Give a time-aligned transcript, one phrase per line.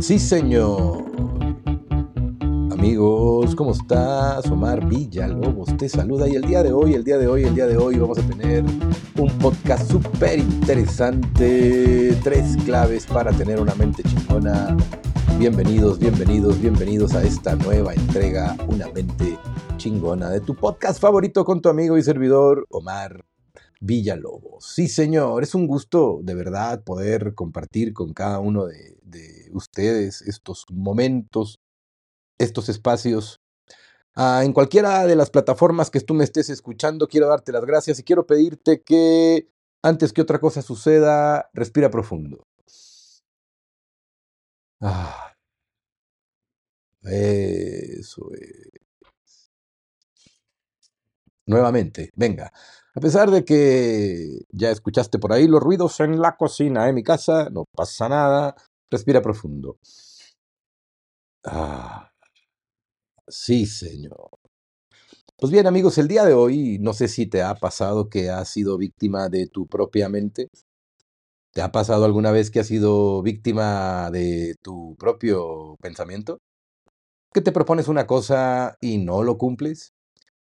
[0.00, 1.04] Sí, señor.
[2.70, 4.50] Amigos, ¿cómo estás?
[4.50, 7.66] Omar Villalobos te saluda y el día de hoy, el día de hoy, el día
[7.66, 8.64] de hoy vamos a tener
[9.18, 12.16] un podcast súper interesante.
[12.24, 14.74] Tres claves para tener una mente chingona.
[15.38, 19.38] Bienvenidos, bienvenidos, bienvenidos a esta nueva entrega, Una mente
[19.76, 23.29] chingona, de tu podcast favorito con tu amigo y servidor Omar
[23.80, 24.66] Villalobos.
[24.74, 28.98] Sí, señor, es un gusto de verdad poder compartir con cada uno de,
[29.52, 31.58] ustedes estos momentos,
[32.38, 33.40] estos espacios.
[34.16, 37.98] Ah, en cualquiera de las plataformas que tú me estés escuchando, quiero darte las gracias
[38.00, 39.48] y quiero pedirte que
[39.82, 42.44] antes que otra cosa suceda, respira profundo.
[44.82, 45.34] Ah,
[47.02, 48.70] eso es.
[51.46, 52.52] Nuevamente, venga.
[52.94, 57.02] A pesar de que ya escuchaste por ahí los ruidos en la cocina de mi
[57.04, 58.56] casa, no pasa nada.
[58.90, 59.78] Respira profundo.
[61.44, 62.10] Ah,
[63.28, 64.30] sí, señor.
[65.38, 68.48] Pues bien, amigos, el día de hoy no sé si te ha pasado que has
[68.48, 70.48] sido víctima de tu propia mente.
[71.52, 76.38] ¿Te ha pasado alguna vez que has sido víctima de tu propio pensamiento?
[77.32, 79.92] ¿Que te propones una cosa y no lo cumples?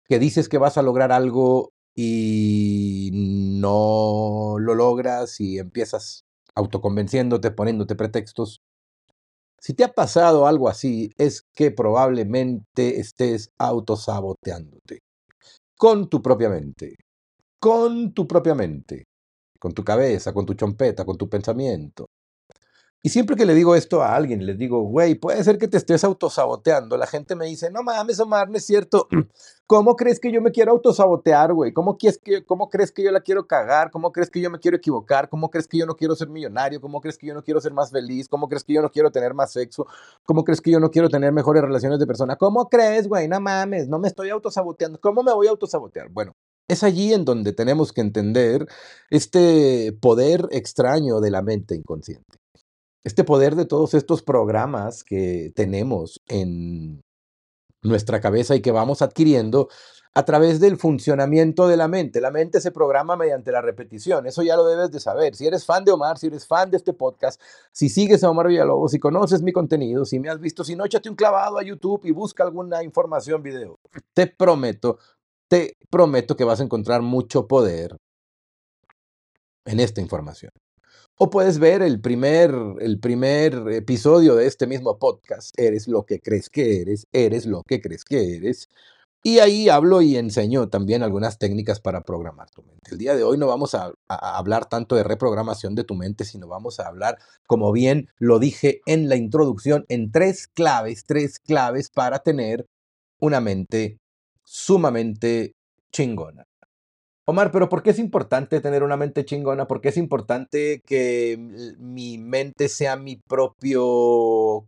[0.08, 6.24] ¿Que dices que vas a lograr algo y no lo logras y empiezas
[6.56, 8.62] autoconvenciéndote, poniéndote pretextos.
[9.60, 15.00] Si te ha pasado algo así, es que probablemente estés autosaboteándote.
[15.78, 16.96] Con tu propia mente.
[17.60, 19.04] Con tu propia mente.
[19.60, 22.06] Con tu cabeza, con tu chompeta, con tu pensamiento.
[23.02, 25.78] Y siempre que le digo esto a alguien, les digo, güey, puede ser que te
[25.78, 26.98] estés autosaboteando.
[26.98, 29.08] La gente me dice, no mames, Omar, no es cierto.
[29.68, 31.72] ¿Cómo crees que yo me quiero autosabotear, güey?
[31.72, 33.90] ¿Cómo, que, ¿Cómo crees que yo la quiero cagar?
[33.90, 35.30] ¿Cómo crees que yo me quiero equivocar?
[35.30, 36.82] ¿Cómo crees que yo no quiero ser millonario?
[36.82, 38.28] ¿Cómo crees que yo no quiero ser más feliz?
[38.28, 39.88] ¿Cómo crees que yo no quiero tener más sexo?
[40.26, 42.36] ¿Cómo crees que yo no quiero tener mejores relaciones de persona?
[42.36, 43.30] ¿Cómo crees, güey?
[43.30, 45.00] No mames, no me estoy autosaboteando.
[45.00, 46.10] ¿Cómo me voy a autosabotear?
[46.10, 46.36] Bueno,
[46.68, 48.68] es allí en donde tenemos que entender
[49.10, 52.39] este poder extraño de la mente inconsciente
[53.04, 57.02] este poder de todos estos programas que tenemos en
[57.82, 59.70] nuestra cabeza y que vamos adquiriendo
[60.14, 62.20] a través del funcionamiento de la mente.
[62.20, 65.36] La mente se programa mediante la repetición, eso ya lo debes de saber.
[65.36, 68.48] Si eres fan de Omar, si eres fan de este podcast, si sigues a Omar
[68.48, 71.64] Villalobos, si conoces mi contenido, si me has visto, si no, échate un clavado a
[71.64, 73.80] YouTube y busca alguna información, video.
[74.14, 74.98] Te prometo,
[75.48, 77.96] te prometo que vas a encontrar mucho poder
[79.66, 80.52] en esta información.
[81.22, 86.22] O puedes ver el primer, el primer episodio de este mismo podcast, Eres lo que
[86.22, 88.70] crees que eres, eres lo que crees que eres.
[89.22, 92.92] Y ahí hablo y enseño también algunas técnicas para programar tu mente.
[92.92, 96.24] El día de hoy no vamos a, a, hablar tanto de reprogramación de tu mente,
[96.24, 101.38] sino vamos a hablar, como bien lo dije en la introducción, en tres claves, tres
[101.40, 102.66] claves para tener
[103.20, 103.98] una mente
[104.46, 105.52] sumamente
[105.92, 106.46] chingona.
[107.30, 109.68] Omar, pero ¿por qué es importante tener una mente chingona?
[109.68, 111.38] ¿Por qué es importante que
[111.78, 114.68] mi mente sea mi propio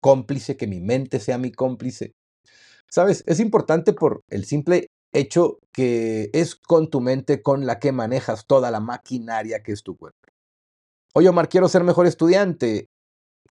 [0.00, 2.12] cómplice, que mi mente sea mi cómplice?
[2.90, 3.24] ¿Sabes?
[3.26, 8.46] Es importante por el simple hecho que es con tu mente con la que manejas
[8.46, 10.18] toda la maquinaria que es tu cuerpo.
[11.14, 12.88] Oye, Omar, quiero ser mejor estudiante.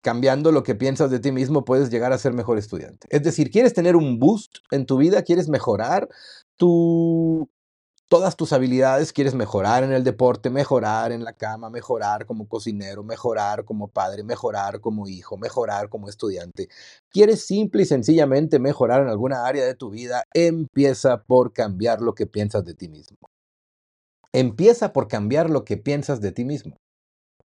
[0.01, 3.09] Cambiando lo que piensas de ti mismo, puedes llegar a ser mejor estudiante.
[3.11, 5.23] Es decir, ¿quieres tener un boost en tu vida?
[5.23, 6.09] ¿Quieres mejorar
[6.57, 7.49] tu
[8.09, 13.03] todas tus habilidades, quieres mejorar en el deporte, mejorar en la cama, mejorar como cocinero,
[13.03, 16.69] mejorar como padre, mejorar como hijo, mejorar como estudiante.
[17.11, 22.15] Quieres simple y sencillamente mejorar en alguna área de tu vida, empieza por cambiar lo
[22.15, 23.19] que piensas de ti mismo.
[24.33, 26.77] Empieza por cambiar lo que piensas de ti mismo.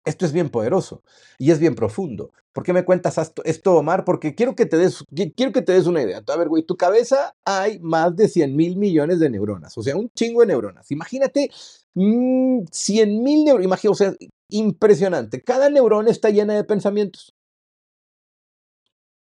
[0.05, 1.03] Esto es bien poderoso
[1.38, 2.33] y es bien profundo.
[2.53, 4.05] ¿Por qué me cuentas esto, Omar?
[4.05, 5.05] Porque quiero que te des,
[5.37, 6.22] quiero que te des una idea.
[6.27, 9.97] A ver, güey, tu cabeza hay más de 100 mil millones de neuronas, o sea,
[9.97, 10.91] un chingo de neuronas.
[10.91, 11.50] Imagínate
[11.94, 14.14] 100 mm, mil neuronas, o sea,
[14.49, 15.43] impresionante.
[15.43, 17.35] Cada neurona está llena de pensamientos.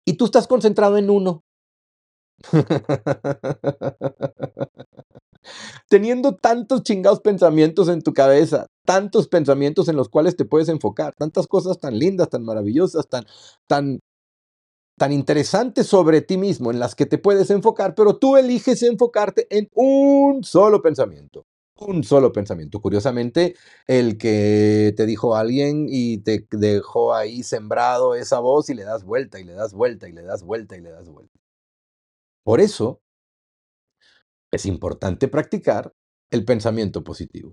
[0.05, 1.43] Y tú estás concentrado en uno.
[5.89, 11.15] Teniendo tantos chingados pensamientos en tu cabeza, tantos pensamientos en los cuales te puedes enfocar,
[11.17, 13.25] tantas cosas tan lindas, tan maravillosas, tan,
[13.67, 14.01] tan,
[14.99, 19.47] tan interesantes sobre ti mismo en las que te puedes enfocar, pero tú eliges enfocarte
[19.51, 21.47] en un solo pensamiento.
[21.77, 22.81] Un solo pensamiento.
[22.81, 23.55] Curiosamente,
[23.87, 29.03] el que te dijo alguien y te dejó ahí sembrado esa voz y le das
[29.05, 31.41] vuelta y le das vuelta y le das vuelta y le das vuelta.
[32.45, 33.01] Por eso
[34.53, 35.93] es importante practicar
[36.31, 37.53] el pensamiento positivo.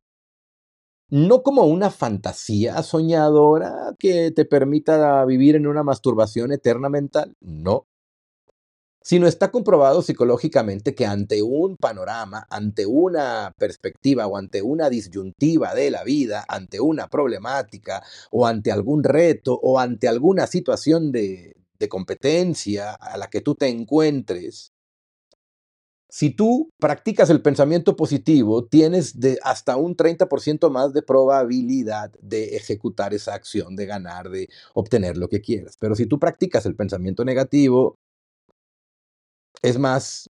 [1.09, 7.85] no como una fantasía soñadora que te permita vivir en una masturbación eterna mental, no,
[9.01, 15.73] sino está comprobado psicológicamente que ante un panorama, ante una perspectiva o ante una disyuntiva
[15.73, 21.55] de la vida, ante una problemática o ante algún reto o ante alguna situación de,
[21.79, 24.73] de competencia a la que tú te encuentres,
[26.09, 32.55] si tú practicas el pensamiento positivo, tienes de hasta un 30% más de probabilidad de
[32.55, 35.75] ejecutar esa acción, de ganar, de obtener lo que quieras.
[35.79, 37.97] Pero si tú practicas el pensamiento negativo,
[39.61, 40.29] es más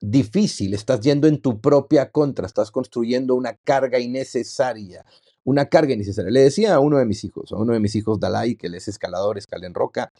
[0.00, 5.04] difícil, estás yendo en tu propia contra, estás construyendo una carga innecesaria,
[5.44, 6.30] una carga innecesaria.
[6.30, 8.74] Le decía a uno de mis hijos, a uno de mis hijos Dalai, que él
[8.74, 10.12] es escalador, escala en roca,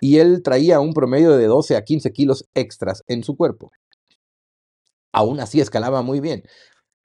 [0.00, 3.70] y él traía un promedio de 12 a 15 kilos extras en su cuerpo.
[5.12, 6.44] Aún así escalaba muy bien.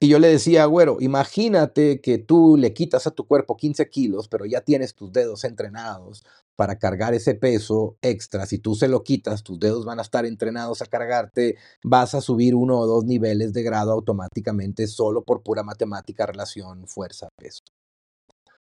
[0.03, 4.27] Y yo le decía, güero, imagínate que tú le quitas a tu cuerpo 15 kilos,
[4.27, 6.24] pero ya tienes tus dedos entrenados
[6.56, 8.48] para cargar ese peso extra.
[8.48, 12.21] Si tú se lo quitas, tus dedos van a estar entrenados a cargarte, vas a
[12.21, 17.62] subir uno o dos niveles de grado automáticamente solo por pura matemática, relación, fuerza, peso.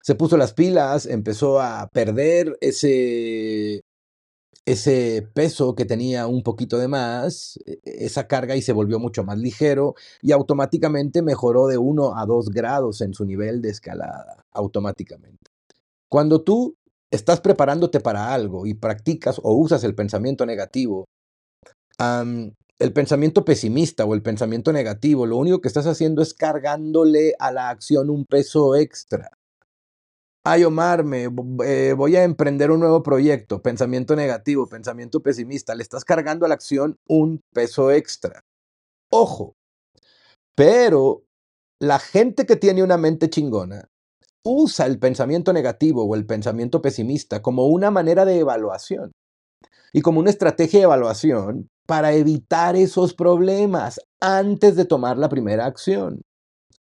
[0.01, 3.82] Se puso las pilas, empezó a perder ese
[4.65, 8.99] ese peso que tenía un poquito de más, e, e, esa carga y se volvió
[8.99, 13.69] mucho más ligero y automáticamente mejoró de 1 a 2 grados en su nivel de
[13.69, 15.51] escalada, automáticamente.
[16.09, 16.75] Cuando tú
[17.11, 21.05] estás preparándote para algo y practicas o usas el pensamiento negativo,
[22.79, 27.51] el pensamiento pesimista o el pensamiento negativo, lo único que estás haciendo es cargándole a
[27.51, 29.29] la acción un peso extra.
[30.45, 31.29] Ay, Omar, me
[31.65, 33.61] eh, voy a emprender un nuevo proyecto.
[33.61, 35.73] Pensamiento negativo, pensamiento pesimista.
[35.73, 38.41] Le estás cargando a la acción un peso extra.
[39.09, 39.55] Ojo.
[40.55, 41.23] Pero
[41.79, 43.89] la gente que tiene una mente chingona
[44.43, 49.13] usa el pensamiento negativo o el pensamiento pesimista como una manera de evaluación
[49.93, 55.65] y como una estrategia de evaluación para evitar esos problemas antes de tomar la primera
[55.65, 56.21] acción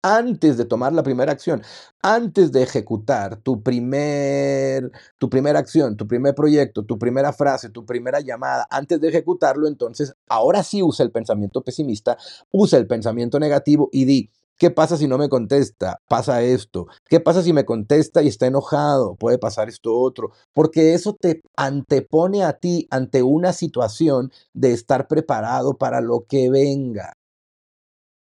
[0.04, 1.64] antes de tomar la primera acción,
[2.02, 7.86] antes de ejecutar tu, primer, tu primera acción, tu primer proyecto, tu primera frase, tu
[7.86, 12.18] primera llamada, antes de ejecutarlo, entonces ahora sí usa el pensamiento pesimista,
[12.52, 16.00] usa el pensamiento negativo y di, ¿Qué pasa si no me contesta?
[16.08, 16.86] Pasa esto.
[17.10, 19.16] ¿Qué pasa si me contesta y está enojado?
[19.16, 20.32] Puede pasar esto otro.
[20.54, 26.50] Porque eso te antepone a ti ante una situación de estar preparado para lo que
[26.52, 27.14] venga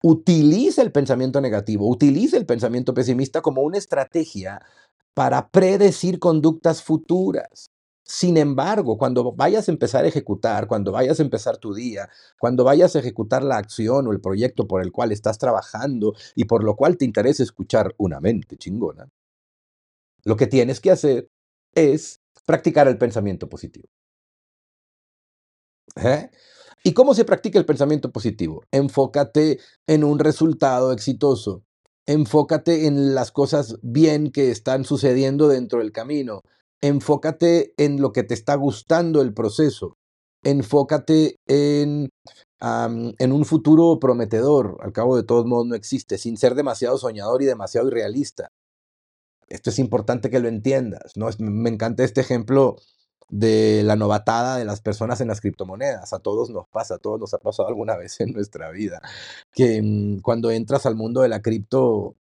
[0.02, 4.62] utiliza el pensamiento negativo, utiliza el pensamiento pesimista como una estrategia
[5.14, 7.72] para predecir conductas futuras.
[8.04, 12.08] Sin embargo, cuando vayas a empezar a ejecutar, cuando vayas a empezar tu día,
[12.40, 16.46] cuando vayas a ejecutar la acción o el proyecto por el cual estás trabajando y
[16.46, 19.10] por lo cual te interesa escuchar una mente chingona,
[20.24, 21.30] lo que tienes que hacer
[21.74, 23.90] es practicar el pensamiento positivo.
[25.96, 26.30] ¿Eh?
[26.84, 28.64] ¿Y cómo se practica el pensamiento positivo?
[28.72, 31.64] Enfócate en un resultado exitoso.
[32.06, 36.42] Enfócate en las cosas bien que están sucediendo dentro del camino.
[36.82, 39.98] Enfócate en lo que te está gustando el proceso.
[40.44, 42.10] Enfócate en,
[42.62, 44.78] en un futuro prometedor.
[44.80, 48.50] Al cabo de todos modos no existe, sin ser demasiado soñador y demasiado irrealista.
[49.50, 51.14] Esto es importante que lo entiendas.
[51.16, 51.28] ¿no?
[51.40, 52.78] Me encanta este ejemplo
[53.30, 56.14] de la novatada de las personas en las criptomonedas.
[56.14, 59.02] A todos nos pasa, a todos nos ha pasado alguna vez en nuestra vida,
[59.54, 62.16] que mm, cuando entras al mundo de la cripto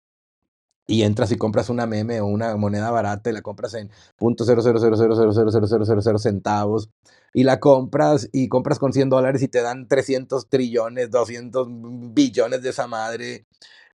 [0.87, 6.19] y entras y compras una meme o una moneda barata y la compras en .00000000000
[6.19, 6.91] centavos
[7.33, 11.69] y la compras y compras con 100 dólares y te dan 300 trillones, 200
[12.15, 13.47] billones de esa madre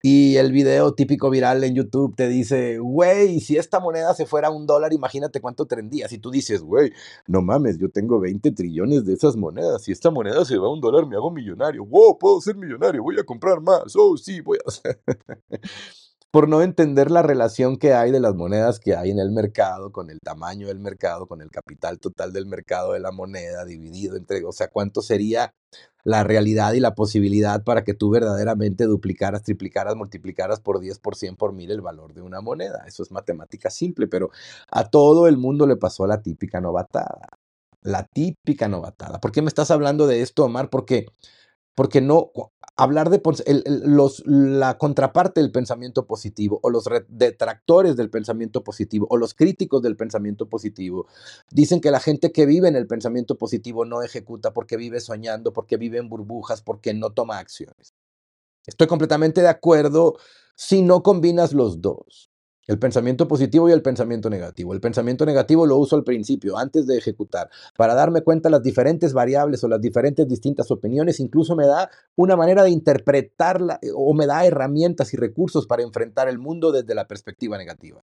[0.02, 4.48] y el video típico viral en YouTube te dice, güey, si esta moneda se fuera
[4.48, 6.12] a un dólar, imagínate cuánto tendrías.
[6.14, 6.94] Y tú dices, güey,
[7.28, 9.84] no mames, yo tengo 20 trillones de esas monedas.
[9.84, 11.86] Si esta moneda se va a un dólar, me hago millonario.
[11.86, 13.94] Wow, puedo ser millonario, voy a comprar más.
[13.98, 14.90] Oh, sí, voy a...
[16.32, 19.92] por no entender la relación que hay de las monedas que hay en el mercado,
[19.92, 24.16] con el tamaño del mercado, con el capital total del mercado de la moneda dividido
[24.16, 25.54] entre, o sea, cuánto sería
[26.04, 31.16] la realidad y la posibilidad para que tú verdaderamente duplicaras, triplicaras, multiplicaras por 10, por
[31.16, 32.84] 100, por mil el valor de una moneda.
[32.88, 34.30] Eso es matemática simple, pero
[34.72, 37.30] a todo el mundo le pasó la típica novatada.
[37.82, 39.20] La típica novatada.
[39.20, 40.70] ¿Por qué me estás hablando de esto, Omar?
[40.70, 41.06] Porque
[41.80, 42.34] porque no
[42.76, 43.22] hablar de
[43.86, 49.82] los, la contraparte del pensamiento positivo o los detractores del pensamiento positivo o los críticos
[49.82, 51.08] del pensamiento positivo
[51.52, 55.54] dicen que la gente que vive en el pensamiento positivo no ejecuta porque vive soñando,
[55.54, 57.94] porque vive en burbujas, porque no toma acciones.
[58.68, 60.18] Estoy completamente de acuerdo
[60.58, 62.29] si no combinas los dos.
[62.70, 64.76] El pensamiento positivo y el pensamiento negativo.
[64.76, 69.12] El pensamiento negativo lo uso al principio, antes de ejecutar, para darme cuenta las diferentes
[69.12, 71.20] variables o las diferentes distintas opiniones.
[71.20, 75.82] Incluso me da una manera de interpretarla eh, o me da herramientas y recursos para
[75.82, 78.04] enfrentar el mundo desde la perspectiva negativa.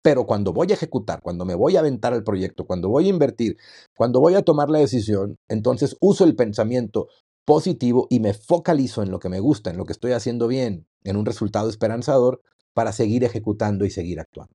[0.00, 3.10] Pero cuando voy a ejecutar, cuando me voy a aventar al proyecto, cuando voy a
[3.10, 3.58] invertir,
[3.98, 7.08] cuando voy a tomar la decisión, entonces uso el pensamiento
[7.44, 10.86] positivo y me focalizo en lo que me gusta, en lo que estoy haciendo bien,
[11.04, 12.40] en un resultado esperanzador
[12.76, 14.52] para seguir ejecutando y seguir actuando.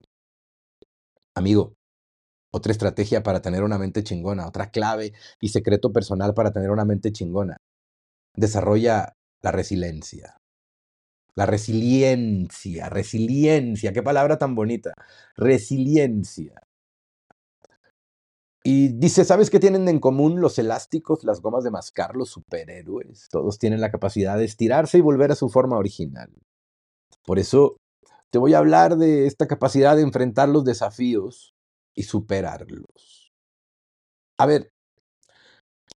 [1.34, 1.74] Amigo,
[2.52, 6.86] otra estrategia para tener una mente chingona, otra clave y secreto personal para tener una
[6.86, 7.58] mente chingona.
[8.36, 10.38] Desarrolla la resiliencia.
[11.34, 14.94] La resiliencia, resiliencia, qué palabra tan bonita.
[15.36, 16.62] Resiliencia.
[18.64, 23.30] Y dice, ¿sabes qué tienen en común los elásticos, las gomas de mascar, los superhéroes?
[23.32, 26.30] Todos tienen la capacidad de estirarse y volver a su forma original.
[27.26, 27.78] Por eso
[28.32, 31.54] te voy a hablar de esta capacidad de enfrentar los desafíos
[31.94, 33.32] y superarlos.
[34.38, 34.72] A ver,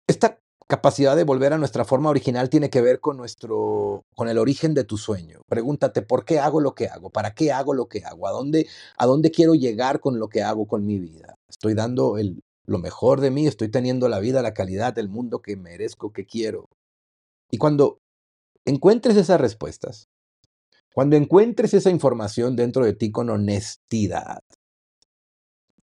[0.07, 4.39] esta capacidad de volver a nuestra forma original tiene que ver con nuestro con el
[4.39, 5.41] origen de tu sueño.
[5.47, 7.11] Pregúntate, ¿por qué hago lo que hago?
[7.11, 8.27] ¿Para qué hago lo que hago?
[8.27, 11.35] ¿A dónde a dónde quiero llegar con lo que hago con mi vida?
[11.47, 15.41] Estoy dando el, lo mejor de mí, estoy teniendo la vida, la calidad, el mundo
[15.41, 16.69] que merezco, que quiero.
[17.51, 17.99] Y cuando
[18.65, 20.02] encuentres esas respuestas,
[20.93, 24.41] cuando encuentres esa información dentro de ti con honestidad,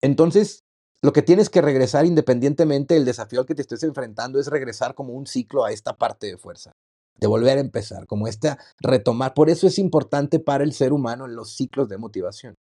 [0.00, 0.64] entonces
[1.02, 4.94] lo que tienes que regresar independientemente del desafío al que te estés enfrentando es regresar
[4.94, 6.72] como un ciclo a esta parte de fuerza,
[7.18, 9.32] de volver a empezar, como esta retomar.
[9.34, 12.54] Por eso es importante para el ser humano en los ciclos de motivación.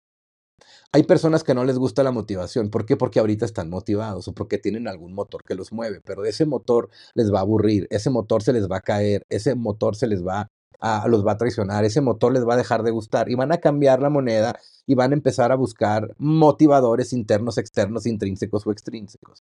[0.93, 2.71] Hay personas que no les gusta la motivación.
[2.71, 2.97] ¿Por qué?
[2.97, 6.91] Porque ahorita están motivados o porque tienen algún motor que los mueve, pero ese motor
[7.15, 10.27] les va a aburrir, ese motor se les va a caer, ese motor se les
[10.27, 10.49] va
[11.07, 13.59] los va a traicionar, ese motor les va a dejar de gustar y van a
[13.59, 19.43] cambiar la moneda y van a empezar a buscar motivadores internos, externos, intrínsecos o extrínsecos.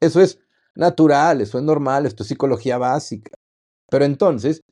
[0.00, 0.38] Eso es
[0.74, 3.32] natural, eso es normal, esto es psicología básica.
[3.90, 4.62] Pero entonces,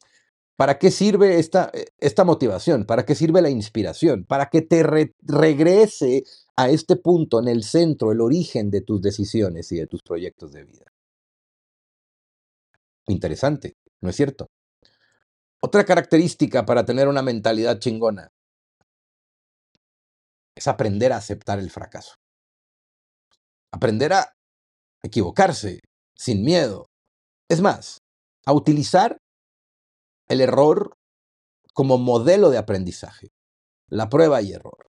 [0.56, 2.84] ¿para qué sirve esta, esta motivación?
[2.84, 4.24] ¿Para qué sirve la inspiración?
[4.24, 6.24] Para que te regrese
[6.56, 10.52] a este punto en el centro, el origen de tus decisiones y de tus proyectos
[10.52, 10.86] de vida.
[13.06, 14.48] Interesante, ¿no es cierto?
[15.60, 18.28] Otra característica para tener una mentalidad chingona
[20.56, 22.14] es aprender a aceptar el fracaso.
[23.72, 24.32] Aprender a
[25.02, 25.80] equivocarse
[26.16, 26.86] sin miedo.
[27.48, 27.98] Es más,
[28.46, 29.18] a utilizar
[30.28, 30.96] el error
[31.74, 33.28] como modelo de aprendizaje.
[33.88, 34.86] La prueba y error.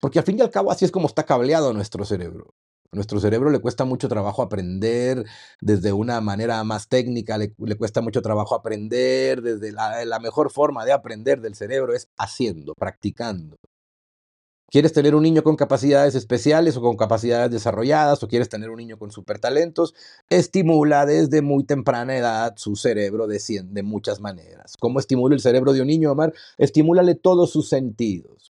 [0.00, 2.50] Porque al fin y al cabo así es como está cableado nuestro cerebro.
[2.94, 5.24] Nuestro cerebro le cuesta mucho trabajo aprender
[5.60, 10.92] desde una manera más técnica, le, cuesta mucho trabajo aprender desde la, mejor forma de
[10.92, 13.56] aprender del cerebro es haciendo, practicando.
[14.70, 18.78] ¿Quieres tener un niño con capacidades especiales o con capacidades desarrolladas o quieres tener un
[18.78, 19.94] niño con supertalentos?
[20.30, 24.74] Estimula desde muy temprana edad su cerebro de, de muchas maneras.
[24.80, 26.32] ¿Cómo estimula el cerebro de un niño, Omar?
[26.58, 28.52] Estimúlale todos sus sentidos.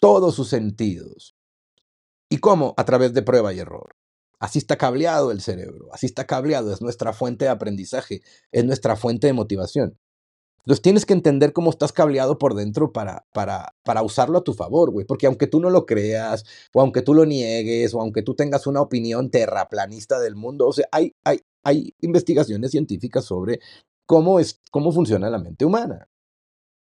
[0.00, 1.34] Todos sus sentidos.
[2.30, 2.74] ¿Y cómo?
[2.76, 3.96] A través de prueba y error.
[4.38, 8.22] Así está cableado el cerebro, así está cableado, es nuestra fuente de aprendizaje,
[8.52, 9.98] es nuestra fuente de motivación.
[10.60, 14.54] Entonces tienes que entender cómo estás cableado por dentro para, para, para usarlo a tu
[14.54, 15.06] favor, güey.
[15.06, 18.66] Porque aunque tú no lo creas, o aunque tú lo niegues, o aunque tú tengas
[18.66, 23.60] una opinión terraplanista del mundo, o sea, hay, hay, hay investigaciones científicas sobre
[24.06, 26.08] cómo, es, cómo funciona la mente humana.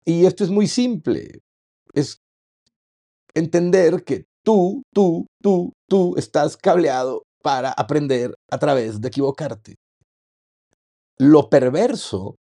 [0.04, 1.42] Y esto es muy simple.
[1.92, 2.22] Es
[3.34, 9.74] entender que tú, tú, tú, tú estás cableado para aprender a través de equivocarte.
[11.18, 12.36] Lo perverso,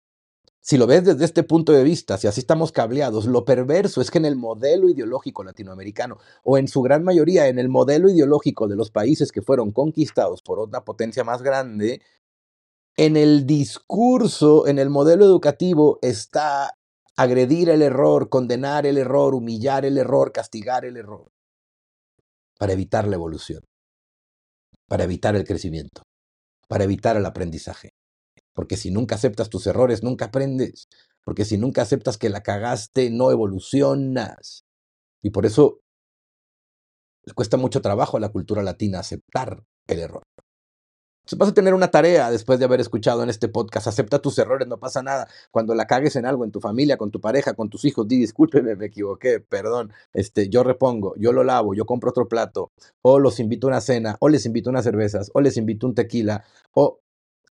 [0.62, 4.12] si lo ves desde este punto de vista, si así estamos cableados, lo perverso es
[4.12, 8.68] que en el modelo ideológico latinoamericano, o en su gran mayoría en el modelo ideológico
[8.68, 12.02] de los países que fueron conquistados por otra potencia más grande,
[12.98, 16.78] en el discurso, en el modelo educativo está
[17.18, 21.35] agredir el error, condenar el error, humillar el error, castigar el error
[22.58, 23.64] para evitar la evolución,
[24.88, 26.04] para evitar el crecimiento,
[26.68, 27.92] para evitar el aprendizaje.
[28.54, 30.88] Porque si nunca aceptas tus errores, nunca aprendes.
[31.24, 34.64] Porque si nunca aceptas que la cagaste, no evolucionas.
[35.22, 35.82] Y por eso
[37.26, 40.24] le cuesta mucho trabajo a la cultura latina aceptar el error
[41.38, 43.88] vas a tener una tarea después de haber escuchado en este podcast.
[43.88, 45.28] Acepta tus errores, no pasa nada.
[45.52, 48.20] Cuando la cagues en algo, en tu familia, con tu pareja, con tus hijos, di
[48.20, 49.92] discúlpeme, me equivoqué, perdón.
[50.14, 53.82] Este, yo repongo, yo lo lavo, yo compro otro plato, o los invito a una
[53.82, 57.00] cena, o les invito unas cervezas, o les invito un tequila, o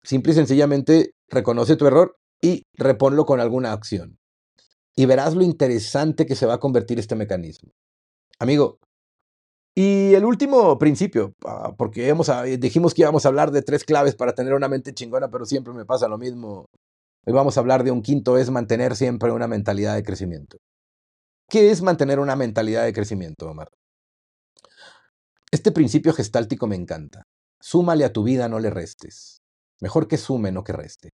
[0.04, 4.18] simple y sencillamente reconoce tu error y reponlo con alguna acción.
[4.96, 7.72] Y verás lo interesante que se va a convertir este mecanismo.
[8.40, 8.80] Amigo,
[9.76, 14.16] y el último principio, ah, porque ah, dijimos que íbamos a hablar de tres claves
[14.16, 16.66] para tener una mente chingona, pero siempre me pasa lo mismo.
[17.26, 20.58] Hoy vamos a hablar de un quinto, es mantener siempre una mentalidad de crecimiento.
[21.50, 23.70] ¿Qué es mantener una mentalidad de crecimiento, Omar?
[25.52, 27.24] Este principio gestáltico me encanta.
[27.60, 29.40] Súmale a tu vida, no le restes.
[29.82, 31.10] Mejor que sume, no que reste.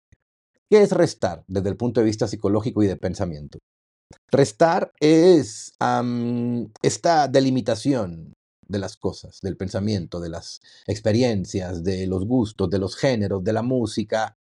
[0.68, 3.58] ¿Qué es restar desde el punto de vista psicológico y de pensamiento?
[4.30, 5.73] Restar es
[6.82, 8.34] esta delimitación
[8.75, 13.54] de las cosas, del pensamiento, de las experiencias, de los gustos, de los géneros, de
[13.54, 14.37] la música.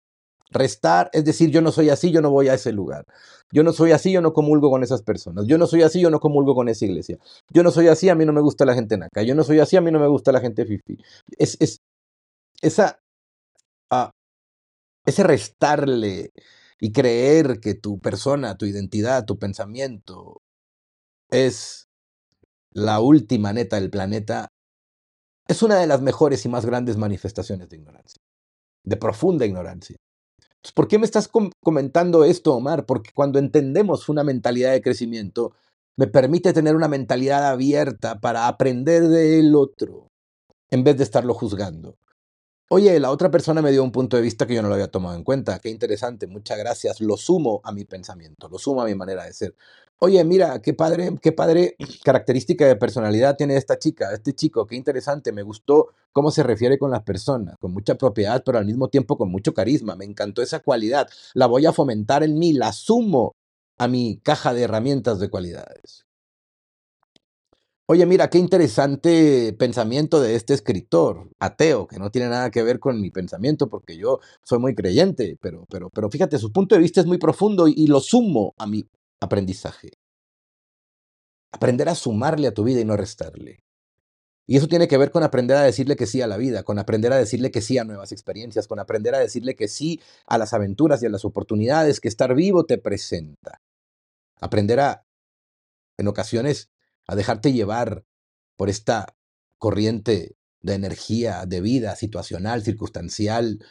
[0.50, 3.06] Restar es decir, yo no soy así, yo no voy a ese lugar.
[3.52, 5.46] Yo no soy así, yo no comulgo con esas personas.
[5.46, 7.18] Yo no soy así, yo no comulgo con esa iglesia.
[7.50, 9.22] Yo no soy así, a mí no me gusta la gente naca.
[9.22, 10.98] Yo no soy así, a mí no me gusta la gente fifi.
[11.38, 11.80] Es, es
[12.60, 12.98] esa,
[13.90, 14.10] uh,
[15.06, 16.32] ese restarle
[16.80, 20.42] y creer que tu persona, tu identidad, tu pensamiento
[21.30, 21.88] es
[22.72, 24.48] la última neta del planeta,
[25.48, 28.18] es una de las mejores y más grandes manifestaciones de ignorancia,
[28.84, 29.96] de profunda ignorancia.
[30.74, 31.28] ¿Por qué me estás
[31.62, 32.86] comentando esto, Omar?
[32.86, 35.52] Porque cuando entendemos una mentalidad de crecimiento,
[35.96, 40.08] me permite tener una mentalidad abierta para aprender del otro,
[40.70, 41.96] en vez de estarlo juzgando.
[42.70, 44.90] Oye, la otra persona me dio un punto de vista que yo no lo había
[44.90, 45.58] tomado en cuenta.
[45.58, 47.00] Qué interesante, muchas gracias.
[47.02, 49.54] Lo sumo a mi pensamiento, lo sumo a mi manera de ser.
[50.04, 54.74] Oye, mira, qué padre, qué padre característica de personalidad tiene esta chica, este chico, qué
[54.74, 55.30] interesante.
[55.30, 59.16] Me gustó cómo se refiere con las personas, con mucha propiedad, pero al mismo tiempo
[59.16, 59.94] con mucho carisma.
[59.94, 61.08] Me encantó esa cualidad.
[61.34, 63.36] La voy a fomentar en mí, la sumo
[63.78, 66.04] a mi caja de herramientas de cualidades.
[67.86, 72.80] Oye, mira, qué interesante pensamiento de este escritor, ateo, que no tiene nada que ver
[72.80, 76.80] con mi pensamiento porque yo soy muy creyente, pero, pero, pero fíjate, su punto de
[76.80, 78.84] vista es muy profundo y, y lo sumo a mi
[79.22, 79.90] aprendizaje.
[81.52, 83.60] Aprender a sumarle a tu vida y no restarle.
[84.46, 86.78] Y eso tiene que ver con aprender a decirle que sí a la vida, con
[86.78, 90.36] aprender a decirle que sí a nuevas experiencias, con aprender a decirle que sí a
[90.36, 93.60] las aventuras y a las oportunidades que estar vivo te presenta.
[94.40, 95.06] Aprender a,
[95.96, 96.70] en ocasiones,
[97.06, 98.04] a dejarte llevar
[98.56, 99.14] por esta
[99.58, 103.64] corriente de energía, de vida situacional, circunstancial,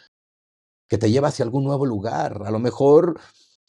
[0.87, 2.43] que te lleva hacia algún nuevo lugar.
[2.45, 3.19] A lo mejor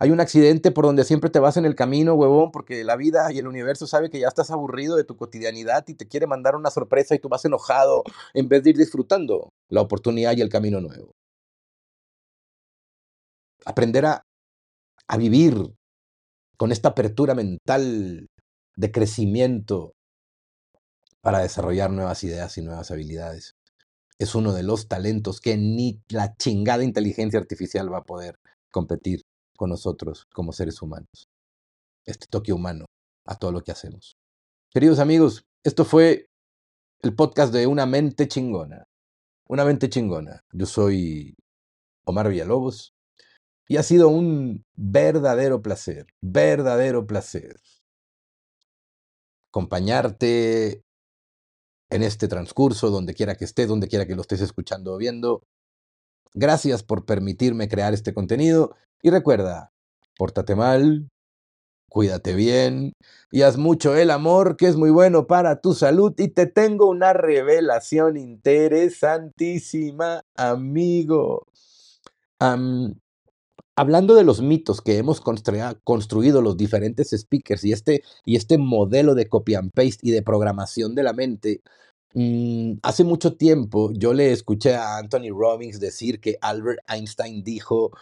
[0.02, 3.30] hay un accidente por donde siempre te vas en el camino, huevón, porque la vida
[3.30, 6.56] y el universo sabe que ya estás aburrido de tu cotidianidad y te quiere mandar
[6.56, 8.02] una sorpresa y tú vas enojado
[8.34, 11.12] en vez de ir disfrutando la oportunidad y el camino nuevo.
[13.64, 14.24] Aprender a,
[15.06, 15.72] a vivir
[16.56, 18.26] con esta apertura mental
[18.74, 19.92] de crecimiento
[21.20, 23.54] para desarrollar nuevas ideas y nuevas habilidades.
[24.18, 28.34] Es uno de los talentos que ni la chingada inteligencia artificial va a poder
[28.72, 29.22] competir
[29.56, 31.28] con nosotros como seres humanos.
[32.04, 32.86] Este toque humano
[33.26, 34.16] a todo lo que hacemos.
[34.70, 36.26] Queridos amigos, esto fue
[37.00, 38.84] el podcast de Una mente chingona.
[39.48, 40.40] Una mente chingona.
[40.52, 41.34] Yo soy
[42.04, 42.94] Omar Villalobos
[43.68, 47.56] y ha sido un verdadero placer, verdadero placer
[49.52, 50.82] acompañarte
[51.90, 55.42] en este transcurso, donde quiera que estés, donde quiera que lo estés escuchando o viendo.
[56.34, 59.70] Gracias por permitirme crear este contenido y recuerda,
[60.16, 61.10] pórtate mal,
[61.90, 62.94] cuídate bien
[63.30, 66.14] y haz mucho el amor que es muy bueno para tu salud.
[66.16, 71.46] Y te tengo una revelación interesantísima, amigo.
[73.76, 79.14] Hablando de los mitos que hemos construido los diferentes speakers y este, y este modelo
[79.14, 81.62] de copy and paste y de programación de la mente,
[82.14, 87.92] mm, hace mucho tiempo yo le escuché a Anthony Robbins decir que Albert Einstein dijo,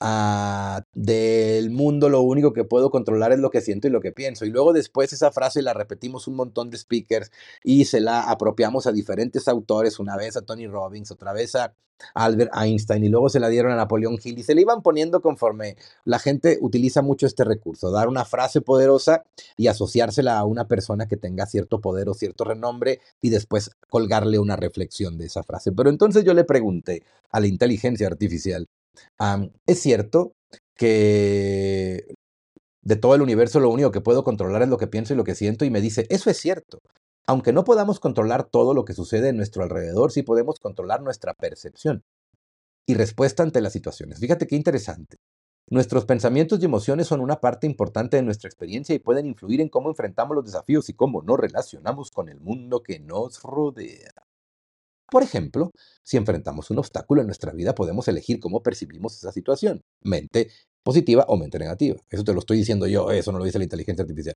[0.00, 4.12] Ah, del mundo lo único que puedo controlar es lo que siento y lo que
[4.12, 4.44] pienso.
[4.44, 7.30] Y luego después esa frase la repetimos un montón de speakers
[7.62, 11.74] y se la apropiamos a diferentes autores, una vez a Tony Robbins, otra vez a
[12.14, 15.20] Albert Einstein y luego se la dieron a Napoleón Hill y se le iban poniendo
[15.22, 19.24] conforme la gente utiliza mucho este recurso, dar una frase poderosa
[19.56, 24.38] y asociársela a una persona que tenga cierto poder o cierto renombre y después colgarle
[24.38, 25.72] una reflexión de esa frase.
[25.72, 28.68] Pero entonces yo le pregunté a la inteligencia artificial,
[29.66, 30.32] es cierto
[30.76, 32.06] que
[32.82, 35.24] de todo el universo lo único que puedo controlar es lo que pienso y lo
[35.24, 36.80] que siento y me dice, eso es cierto.
[37.26, 41.32] Aunque no podamos controlar todo lo que sucede en nuestro alrededor, sí podemos controlar nuestra
[41.34, 42.02] percepción
[42.86, 44.20] y respuesta ante las situaciones.
[44.20, 45.16] Fíjate qué interesante.
[45.70, 49.70] Nuestros pensamientos y emociones son una parte importante de nuestra experiencia y pueden influir en
[49.70, 54.23] cómo enfrentamos los desafíos y cómo nos relacionamos con el mundo que nos rodea.
[55.14, 55.70] Por ejemplo,
[56.02, 60.48] si enfrentamos un obstáculo en nuestra vida, podemos elegir cómo percibimos esa situación, mente
[60.82, 61.94] positiva o mente negativa.
[62.10, 64.34] Eso te lo estoy diciendo yo, eso no lo dice la inteligencia artificial.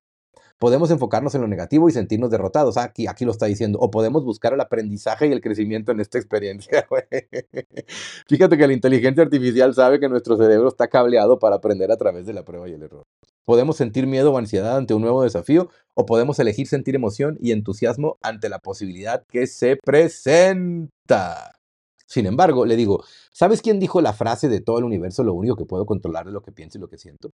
[0.57, 2.77] Podemos enfocarnos en lo negativo y sentirnos derrotados.
[2.77, 3.81] Aquí, aquí lo está diciendo.
[3.81, 6.87] O podemos buscar el aprendizaje y el crecimiento en esta experiencia.
[8.29, 12.25] Fíjate que la inteligencia artificial sabe que nuestro cerebro está cableado para aprender a través
[12.25, 13.05] de la prueba y el error.
[13.48, 17.52] Podemos sentir miedo o ansiedad ante un nuevo desafío o podemos elegir sentir emoción y
[17.52, 21.58] entusiasmo ante la posibilidad que se presenta.
[22.06, 25.56] Sin embargo, le digo, ¿sabes quién dijo la frase de todo el universo lo único
[25.56, 27.30] que puedo controlar es lo que pienso y lo que siento?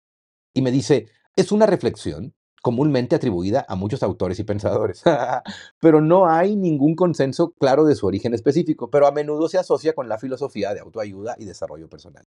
[0.55, 5.03] Y me dice, es una reflexión comúnmente atribuida a muchos autores y pensadores,
[5.79, 9.93] pero no hay ningún consenso claro de su origen específico, pero a menudo se asocia
[9.93, 12.25] con la filosofía de autoayuda y desarrollo personal.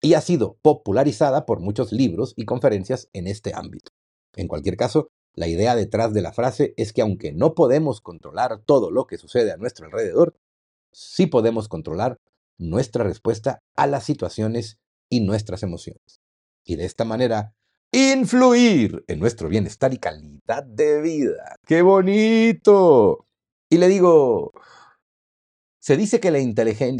[0.00, 3.92] Y ha sido popularizada por muchos libros y conferencias en este ámbito.
[4.34, 8.60] En cualquier caso, la idea detrás de la frase es que aunque no podemos controlar
[8.64, 10.34] todo lo que sucede a nuestro alrededor,
[10.92, 12.18] sí podemos controlar
[12.58, 14.78] nuestra respuesta a las situaciones
[15.08, 16.20] y nuestras emociones.
[16.64, 17.54] Y de esta manera,
[17.92, 21.56] influir en nuestro bienestar y calidad de vida.
[21.66, 23.26] ¡Qué bonito!
[23.68, 24.52] Y le digo,
[25.80, 26.38] se dice que la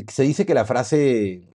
[0.09, 1.52] se dice que la frase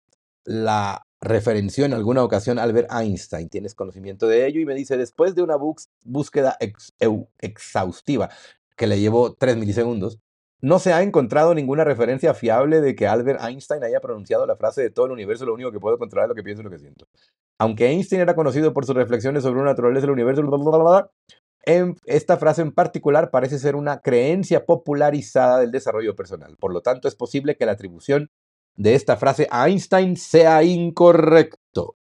[0.45, 3.49] la referenció en alguna ocasión Albert Einstein.
[3.49, 4.61] ¿Tienes conocimiento de ello?
[4.61, 5.57] Y me dice, después de una
[6.05, 6.59] búsqueda
[7.39, 8.31] exhaustiva
[8.77, 10.19] que le llevó tres milisegundos,
[10.61, 14.83] no se ha encontrado ninguna referencia fiable de que Albert Einstein haya pronunciado la frase
[14.83, 16.71] de todo el universo, lo único que puedo controlar es lo que pienso y lo
[16.71, 17.07] que siento.
[17.59, 20.43] Aunque Einstein era conocido por sus reflexiones sobre una naturaleza del universo,
[22.07, 26.57] esta frase en particular parece ser una creencia popularizada del desarrollo personal.
[26.59, 28.31] Por lo tanto, es posible que la atribución
[28.77, 31.97] de esta frase Einstein sea incorrecto.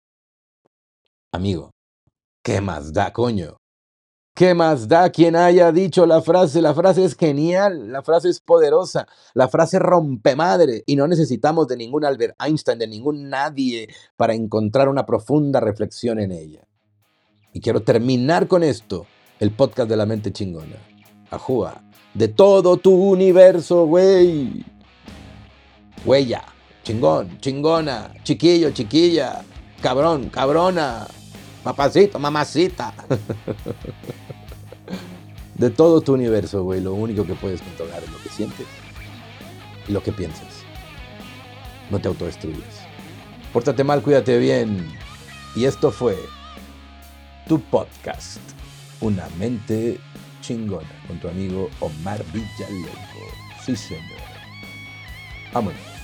[1.31, 1.71] Amigo,
[2.43, 3.57] ¿qué más da, coño?
[4.37, 6.61] ¿Qué más da quien haya dicho la frase?
[6.61, 11.67] La frase es genial, la frase es poderosa, la frase rompe madre y no necesitamos
[11.67, 16.67] de ningún Albert Einstein, de ningún nadie para encontrar una profunda reflexión en ella.
[17.51, 19.07] Y quiero terminar con esto,
[19.39, 20.75] el podcast de la mente chingona.
[21.31, 21.81] Ajúa,
[22.13, 24.63] de todo tu universo, güey.
[26.05, 26.45] Huella,
[26.87, 29.43] chingón, chingona, chiquillo, chiquilla,
[29.81, 31.05] cabrón, cabrona,
[31.61, 32.93] papacito, mamacita.
[35.55, 38.65] de todo tu universo, güey, lo único que puedes controlar es lo que sientes
[39.85, 40.63] y lo que piensas.
[41.89, 42.63] No te autodestruyes.
[43.51, 44.87] Pórtate mal, cuídate bien.
[45.57, 46.17] Y esto fue
[47.49, 48.39] tu podcast,
[49.01, 49.99] Una mente
[50.39, 53.19] chingona, con tu amigo Omar Villaloco.
[53.65, 54.21] Sí, señor.
[55.51, 55.96] Vámonos.